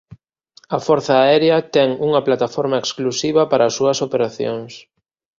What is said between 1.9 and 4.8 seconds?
unha plataforma exclusiva para as súas operacións.